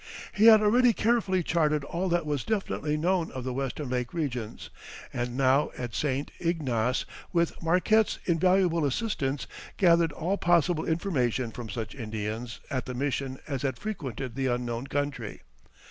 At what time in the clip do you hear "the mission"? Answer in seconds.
12.87-13.37